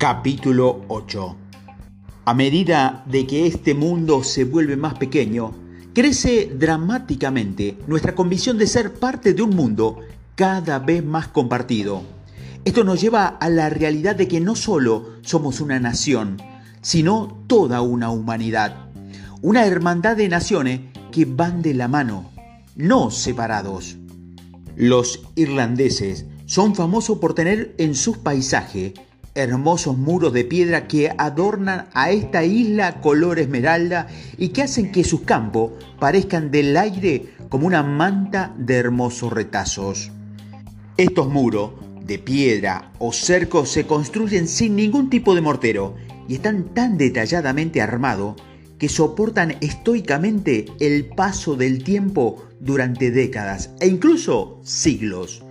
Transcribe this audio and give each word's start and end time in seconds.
Capítulo 0.00 0.86
8 0.88 1.36
A 2.24 2.32
medida 2.32 3.04
de 3.04 3.26
que 3.26 3.46
este 3.46 3.74
mundo 3.74 4.24
se 4.24 4.44
vuelve 4.44 4.74
más 4.74 4.94
pequeño, 4.94 5.52
crece 5.92 6.50
dramáticamente 6.58 7.76
nuestra 7.86 8.14
convicción 8.14 8.56
de 8.56 8.66
ser 8.66 8.94
parte 8.94 9.34
de 9.34 9.42
un 9.42 9.50
mundo 9.50 9.98
cada 10.36 10.78
vez 10.78 11.04
más 11.04 11.28
compartido. 11.28 12.02
Esto 12.64 12.82
nos 12.82 12.98
lleva 12.98 13.26
a 13.26 13.50
la 13.50 13.68
realidad 13.68 14.16
de 14.16 14.26
que 14.26 14.40
no 14.40 14.56
solo 14.56 15.16
somos 15.20 15.60
una 15.60 15.78
nación, 15.78 16.38
sino 16.80 17.44
toda 17.46 17.82
una 17.82 18.08
humanidad. 18.08 18.88
Una 19.42 19.66
hermandad 19.66 20.16
de 20.16 20.30
naciones 20.30 20.80
que 21.12 21.26
van 21.26 21.60
de 21.60 21.74
la 21.74 21.88
mano, 21.88 22.30
no 22.74 23.10
separados. 23.10 23.98
Los 24.76 25.20
irlandeses 25.34 26.24
son 26.46 26.74
famosos 26.74 27.18
por 27.18 27.34
tener 27.34 27.74
en 27.76 27.94
sus 27.94 28.16
paisajes 28.16 28.94
hermosos 29.34 29.96
muros 29.96 30.32
de 30.32 30.44
piedra 30.44 30.86
que 30.86 31.12
adornan 31.16 31.88
a 31.94 32.10
esta 32.10 32.44
isla 32.44 33.00
color 33.00 33.38
esmeralda 33.38 34.08
y 34.36 34.48
que 34.48 34.62
hacen 34.62 34.92
que 34.92 35.04
sus 35.04 35.22
campos 35.22 35.72
parezcan 35.98 36.50
del 36.50 36.76
aire 36.76 37.34
como 37.48 37.66
una 37.66 37.82
manta 37.82 38.54
de 38.58 38.76
hermosos 38.76 39.32
retazos. 39.32 40.10
Estos 40.96 41.28
muros 41.28 41.72
de 42.04 42.18
piedra 42.18 42.92
o 42.98 43.12
cercos 43.12 43.70
se 43.70 43.86
construyen 43.86 44.48
sin 44.48 44.76
ningún 44.76 45.10
tipo 45.10 45.34
de 45.34 45.40
mortero 45.40 45.94
y 46.28 46.34
están 46.34 46.74
tan 46.74 46.98
detalladamente 46.98 47.80
armados 47.80 48.36
que 48.78 48.88
soportan 48.88 49.56
estoicamente 49.60 50.66
el 50.80 51.06
paso 51.06 51.54
del 51.54 51.84
tiempo 51.84 52.44
durante 52.60 53.10
décadas 53.10 53.70
e 53.78 53.86
incluso 53.86 54.60
siglos. 54.64 55.44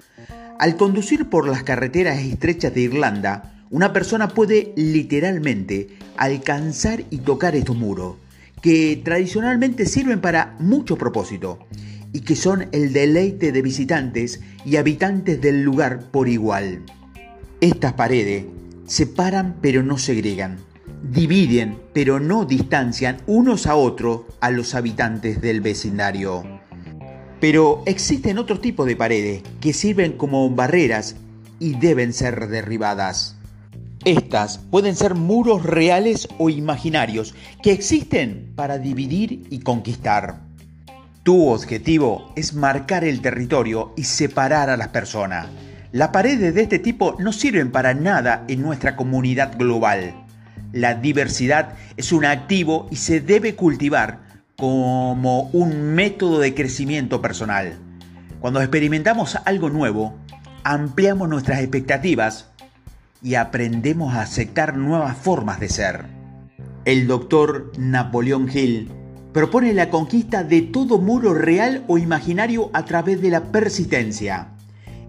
Al 0.58 0.76
conducir 0.76 1.30
por 1.30 1.48
las 1.48 1.64
carreteras 1.64 2.20
estrechas 2.20 2.74
de 2.74 2.82
Irlanda, 2.82 3.59
una 3.71 3.93
persona 3.93 4.29
puede 4.29 4.73
literalmente 4.75 5.89
alcanzar 6.17 7.03
y 7.09 7.20
tocar 7.20 7.55
estos 7.55 7.77
muros, 7.77 8.15
que 8.62 9.01
tradicionalmente 9.03 9.85
sirven 9.85 10.21
para 10.21 10.55
mucho 10.59 10.98
propósito 10.98 11.59
y 12.12 12.21
que 12.21 12.35
son 12.35 12.67
el 12.71 12.91
deleite 12.93 13.51
de 13.51 13.62
visitantes 13.62 14.41
y 14.65 14.77
habitantes 14.77 15.40
del 15.40 15.62
lugar 15.62 16.12
por 16.12 16.27
igual. 16.27 16.84
Estas 17.62 17.93
paredes 17.93 18.45
separan 18.87 19.57
pero 19.62 19.84
no 19.84 19.97
segregan, 19.97 20.57
dividen 21.03 21.77
pero 21.93 22.20
no 22.20 22.45
distancian 22.45 23.17
unos 23.27 23.67
a 23.67 23.75
otros 23.75 24.21
a 24.40 24.49
los 24.49 24.73
habitantes 24.73 25.41
del 25.41 25.62
vecindario. 25.62 26.43
Pero 27.40 27.84
existen 27.85 28.37
otros 28.37 28.59
tipos 28.59 28.85
de 28.85 28.97
paredes 28.97 29.43
que 29.62 29.73
sirven 29.73 30.13
como 30.13 30.49
barreras 30.49 31.15
y 31.59 31.77
deben 31.77 32.12
ser 32.12 32.47
derribadas. 32.49 33.38
Estas 34.10 34.57
pueden 34.57 34.96
ser 34.96 35.13
muros 35.13 35.62
reales 35.62 36.27
o 36.40 36.49
imaginarios 36.49 37.35
que 37.62 37.71
existen 37.71 38.54
para 38.55 38.79
dividir 38.79 39.46
y 39.52 39.60
conquistar. 39.60 40.40
Tu 41.21 41.48
objetivo 41.48 42.34
es 42.35 42.55
marcar 42.55 43.04
el 43.04 43.21
territorio 43.21 43.93
y 43.96 44.05
separar 44.05 44.71
a 44.71 44.77
las 44.77 44.87
personas. 44.87 45.46
Las 45.91 46.07
paredes 46.07 46.55
de 46.55 46.63
este 46.63 46.80
tipo 46.80 47.18
no 47.20 47.32
sirven 47.32 47.71
para 47.71 47.93
nada 47.93 48.46
en 48.48 48.63
nuestra 48.63 48.96
comunidad 48.96 49.55
global. 49.60 50.15
La 50.71 50.96
diversidad 50.96 51.76
es 51.96 52.12
un 52.12 52.26
activo 52.26 52.87
y 52.90 52.96
se 52.96 53.21
debe 53.21 53.54
cultivar 53.54 54.21
como 54.57 55.52
un 55.54 55.93
método 55.93 56.40
de 56.40 56.55
crecimiento 56.55 57.21
personal. 57.21 57.77
Cuando 58.40 58.60
experimentamos 58.60 59.37
algo 59.46 59.70
nuevo, 59.70 60.15
ampliamos 60.63 61.30
nuestras 61.30 61.60
expectativas 61.60 62.49
y 63.21 63.35
aprendemos 63.35 64.13
a 64.13 64.22
aceptar 64.22 64.78
nuevas 64.78 65.17
formas 65.17 65.59
de 65.59 65.69
ser. 65.69 66.06
El 66.85 67.07
doctor 67.07 67.72
Napoleón 67.78 68.50
Hill 68.52 68.90
propone 69.34 69.74
la 69.74 69.90
conquista 69.90 70.44
de 70.44 70.62
todo 70.62 70.97
muro 70.97 71.34
real 71.34 71.84
o 71.88 71.97
imaginario 71.97 72.69
a 72.74 72.85
través 72.85 73.22
de 73.22 73.29
la 73.29 73.52
persistencia. 73.52 74.50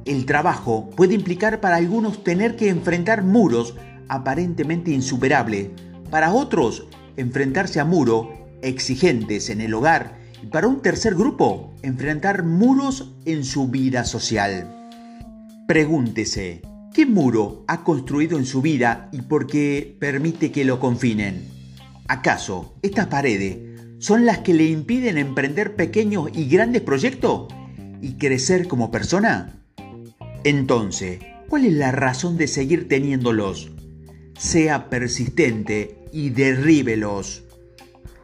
El 0.04 0.26
trabajo 0.26 0.90
puede 0.96 1.14
implicar 1.14 1.60
para 1.60 1.76
algunos 1.76 2.24
tener 2.24 2.56
que 2.56 2.68
enfrentar 2.68 3.22
muros 3.22 3.74
aparentemente 4.08 4.90
insuperables, 4.90 5.68
para 6.10 6.32
otros 6.32 6.86
enfrentarse 7.16 7.80
a 7.80 7.84
muros 7.84 8.26
exigentes 8.62 9.50
en 9.50 9.60
el 9.60 9.74
hogar 9.74 10.18
y 10.42 10.46
para 10.46 10.66
un 10.66 10.80
tercer 10.80 11.14
grupo 11.14 11.72
enfrentar 11.82 12.44
muros 12.44 13.12
en 13.24 13.44
su 13.44 13.68
vida 13.68 14.04
social. 14.04 14.76
Pregúntese, 15.66 16.62
¿Qué 16.92 17.06
muro 17.06 17.64
ha 17.68 17.84
construido 17.84 18.36
en 18.36 18.44
su 18.44 18.62
vida 18.62 19.08
y 19.12 19.22
por 19.22 19.46
qué 19.46 19.96
permite 20.00 20.50
que 20.50 20.64
lo 20.64 20.80
confinen? 20.80 21.44
¿Acaso 22.08 22.74
estas 22.82 23.06
paredes 23.06 23.58
son 24.00 24.26
las 24.26 24.38
que 24.38 24.54
le 24.54 24.64
impiden 24.64 25.16
emprender 25.16 25.76
pequeños 25.76 26.30
y 26.34 26.48
grandes 26.48 26.82
proyectos 26.82 27.46
y 28.02 28.14
crecer 28.14 28.66
como 28.66 28.90
persona? 28.90 29.62
Entonces, 30.42 31.20
¿cuál 31.48 31.66
es 31.66 31.74
la 31.74 31.92
razón 31.92 32.36
de 32.36 32.48
seguir 32.48 32.88
teniéndolos? 32.88 33.70
Sea 34.36 34.90
persistente 34.90 35.96
y 36.12 36.30
derríbelos. 36.30 37.44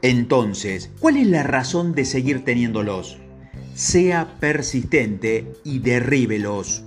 Entonces, 0.03 0.91
¿cuál 0.99 1.19
es 1.19 1.29
la 1.29 1.45
razón 1.45 1.95
de 1.95 2.05
seguir 2.05 2.45
teniéndolos? 2.45 3.19
Sea 3.75 4.41
persistente 4.41 5.53
y 5.63 5.79
derríbelos 5.79 6.83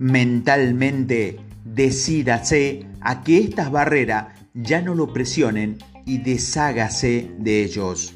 mentalmente 0.00 1.38
decídase 1.62 2.86
a 3.02 3.22
que 3.22 3.38
estas 3.38 3.70
barreras 3.70 4.28
ya 4.54 4.80
no 4.80 4.94
lo 4.94 5.12
presionen 5.12 5.76
y 6.06 6.18
deshágase 6.18 7.30
de 7.38 7.62
ellos. 7.62 8.14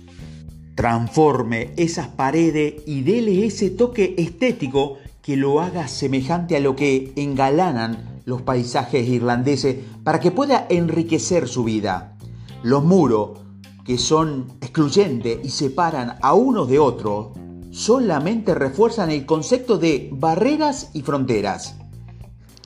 Transforme 0.74 1.72
esas 1.76 2.08
paredes 2.08 2.82
y 2.86 3.02
dele 3.02 3.46
ese 3.46 3.68
toque 3.68 4.14
estético 4.16 4.96
que 5.22 5.36
lo 5.36 5.60
haga 5.60 5.86
semejante 5.86 6.56
a 6.56 6.60
lo 6.60 6.74
que 6.74 7.12
engalanan 7.16 8.22
los 8.24 8.40
paisajes 8.40 9.06
irlandeses 9.06 9.76
para 10.02 10.20
que 10.20 10.30
pueda 10.30 10.66
enriquecer 10.70 11.46
su 11.46 11.64
vida. 11.64 12.16
Los 12.62 12.82
muros, 12.82 13.40
que 13.84 13.98
son 13.98 14.46
excluyentes 14.62 15.38
y 15.44 15.50
separan 15.50 16.16
a 16.22 16.32
unos 16.32 16.66
de 16.66 16.78
otros, 16.78 17.28
solamente 17.74 18.54
refuerzan 18.54 19.10
el 19.10 19.26
concepto 19.26 19.78
de 19.78 20.08
barreras 20.12 20.90
y 20.94 21.02
fronteras. 21.02 21.74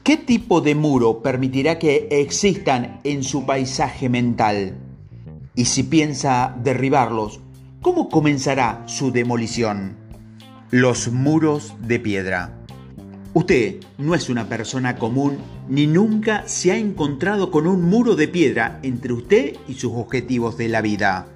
¿Qué 0.05 0.19
tipo 0.19 0.61
de 0.61 0.75
muro 0.75 1.23
permitirá 1.23 1.79
que 1.79 2.09
existan 2.11 3.01
en 3.05 3.25
su 3.25 3.47
paisaje 3.47 4.11
mental? 4.11 4.77
Y 5.55 5.65
si 5.65 5.85
piensa 5.85 6.55
derribarlos, 6.63 7.41
¿cómo 7.81 8.11
comenzará 8.11 8.85
su 8.87 9.11
demolición? 9.11 9.97
Los 10.71 11.11
muros 11.11 11.73
de 11.81 12.01
piedra. 12.01 12.59
Usted 13.33 13.77
no 13.97 14.15
es 14.15 14.29
una 14.29 14.47
persona 14.47 14.97
común 14.97 15.39
ni 15.71 15.87
nunca 15.87 16.47
se 16.47 16.71
ha 16.71 16.77
encontrado 16.77 17.51
con 17.51 17.67
un 17.67 17.83
muro 17.83 18.15
de 18.15 18.29
piedra 18.29 18.79
entre 18.83 19.15
usted 19.15 19.57
y 19.67 19.75
sus 19.75 19.93
objetivos 19.95 20.59
de 20.59 20.69
la 20.69 20.83
vida. 20.83 21.29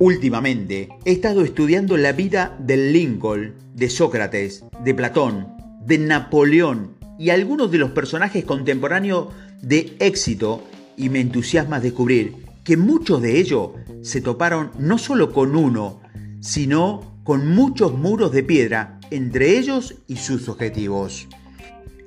Últimamente 0.00 0.88
he 1.04 1.12
estado 1.12 1.42
estudiando 1.42 1.96
la 1.96 2.10
vida 2.10 2.56
de 2.58 2.76
Lincoln, 2.76 3.54
de 3.74 3.88
Sócrates, 3.88 4.64
de 4.82 4.92
Platón, 4.92 5.54
de 5.86 5.98
Napoleón 5.98 6.96
y 7.16 7.30
algunos 7.30 7.70
de 7.70 7.78
los 7.78 7.92
personajes 7.92 8.44
contemporáneos 8.44 9.28
de 9.62 9.96
éxito 10.00 10.64
y 10.96 11.10
me 11.10 11.20
entusiasma 11.20 11.78
descubrir 11.78 12.34
que 12.64 12.76
muchos 12.76 13.22
de 13.22 13.38
ellos 13.38 13.70
se 14.02 14.20
toparon 14.20 14.72
no 14.80 14.98
solo 14.98 15.32
con 15.32 15.54
uno, 15.54 16.00
sino 16.40 17.20
con 17.22 17.54
muchos 17.54 17.96
muros 17.96 18.32
de 18.32 18.42
piedra 18.42 18.98
entre 19.12 19.58
ellos 19.58 19.94
y 20.08 20.16
sus 20.16 20.48
objetivos. 20.48 21.28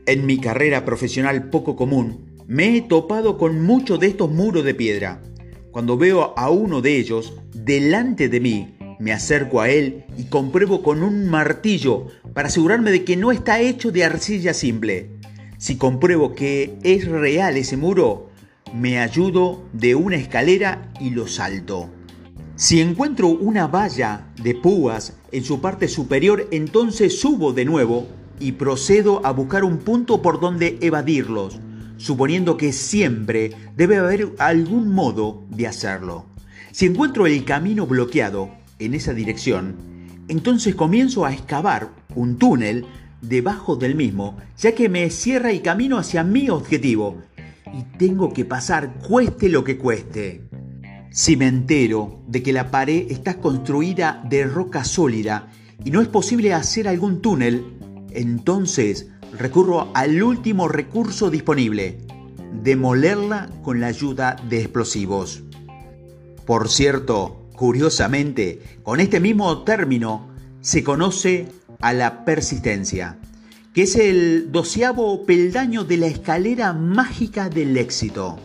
En 0.06 0.25
mi 0.25 0.40
carrera 0.40 0.83
profesional 0.83 1.50
poco 1.50 1.78
común, 1.78 2.36
me 2.48 2.75
he 2.75 2.81
topado 2.81 3.38
con 3.38 3.62
muchos 3.62 4.00
de 4.00 4.07
estos 4.07 4.30
muros 4.30 4.66
de 4.66 4.74
piedra 4.74 5.22
cuando 5.78 5.96
veo 5.96 6.34
a 6.36 6.50
uno 6.50 6.82
de 6.82 6.98
ellos 6.98 7.36
delante 7.54 8.30
de 8.30 8.40
mí, 8.40 8.76
me 8.98 9.14
acerco 9.14 9.62
a 9.62 9.70
él 9.70 10.06
y 10.18 10.24
compruebo 10.24 10.82
con 10.82 11.04
un 11.04 11.30
martillo 11.30 12.08
para 12.34 12.48
asegurarme 12.48 12.90
de 12.90 13.04
que 13.04 13.16
no 13.16 13.32
está 13.32 13.60
hecho 13.60 13.92
de 13.92 14.04
arcilla 14.04 14.56
simple. 14.56 15.12
Si 15.60 15.78
compruebo 15.78 16.34
que 16.34 16.80
es 16.82 17.08
real 17.08 17.58
ese 17.58 17.78
muro, 17.78 18.32
me 18.74 18.98
ayudo 18.98 19.66
de 19.72 19.94
una 19.94 20.16
escalera 20.16 20.92
y 21.00 21.12
lo 21.12 21.28
salto. 21.28 21.92
Si 22.56 22.82
encuentro 22.82 23.28
una 23.28 23.68
valla 23.68 24.34
de 24.42 24.56
púas 24.56 25.14
en 25.32 25.44
su 25.44 25.62
parte 25.62 25.88
superior, 25.88 26.48
entonces 26.50 27.20
subo 27.20 27.54
de 27.54 27.66
nuevo 27.66 28.08
y 28.40 28.54
procedo 28.54 29.24
a 29.24 29.32
buscar 29.32 29.64
un 29.64 29.78
punto 29.78 30.24
por 30.24 30.40
donde 30.40 30.80
evadirlos 30.82 31.60
suponiendo 31.98 32.58
que 32.58 32.74
siempre 32.74 33.52
debe 33.76 33.98
haber 33.98 34.34
algún 34.40 34.94
modo 34.94 35.46
de 35.50 35.68
hacerlo. 35.68 36.26
Si 36.72 36.86
encuentro 36.86 37.28
el 37.28 37.44
camino 37.44 37.88
bloqueado 37.88 38.52
en 38.80 38.94
esa 38.94 39.14
dirección, 39.14 39.76
entonces 40.28 40.76
comienzo 40.76 41.26
a 41.26 41.34
excavar 41.34 41.90
un 42.16 42.38
túnel 42.38 42.86
debajo 43.22 43.76
del 43.76 43.96
mismo, 43.96 44.38
ya 44.58 44.74
que 44.74 44.90
me 44.90 45.10
cierra 45.10 45.52
el 45.52 45.62
camino 45.62 45.98
hacia 45.98 46.24
mi 46.24 46.50
objetivo. 46.50 47.18
y 47.74 47.98
tengo 47.98 48.32
que 48.32 48.46
pasar 48.46 48.94
cueste 49.00 49.50
lo 49.50 49.66
que 49.66 49.78
cueste. 49.78 50.48
Si 51.12 51.36
me 51.36 51.48
entero 51.48 52.24
de 52.26 52.42
que 52.42 52.54
la 52.54 52.72
pared 52.72 53.12
está 53.12 53.40
construida 53.40 54.24
de 54.30 54.46
roca 54.46 54.86
sólida 54.86 55.50
y 55.84 55.92
no 55.92 56.02
es 56.02 56.08
posible 56.08 56.54
hacer 56.54 56.88
algún 56.88 57.22
túnel, 57.22 57.66
entonces 58.12 59.10
recurro 59.34 59.92
al 59.94 60.22
último 60.22 60.68
recurso 60.68 61.30
disponible, 61.30 61.98
demolerla 62.64 63.50
con 63.64 63.80
la 63.80 63.88
ayuda 63.88 64.36
de 64.50 64.62
explosivos. 64.62 65.44
Por 66.46 66.70
cierto, 66.70 67.48
curiosamente, 67.54 68.62
con 68.84 69.00
este 69.00 69.20
mismo 69.20 69.64
término 69.64 70.30
se 70.62 70.84
conoce 70.84 71.48
a 71.82 71.94
la 71.94 72.26
persistencia, 72.26 73.18
que 73.74 73.84
es 73.84 73.96
el 73.96 74.52
doceavo 74.52 75.26
peldaño 75.26 75.84
de 75.84 75.98
la 75.98 76.08
escalera 76.08 76.74
mágica 76.74 77.50
del 77.50 77.78
éxito. 77.78 78.40